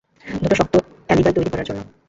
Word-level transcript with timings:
দুটো 0.35 0.55
শক্ত 0.55 0.73
অ্যালিবাই 1.07 1.33
তৈরী 1.35 1.49
করার 1.51 1.67
জন্য। 1.69 1.81